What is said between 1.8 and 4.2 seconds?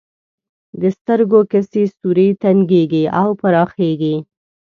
سوری تنګیږي او پراخیږي.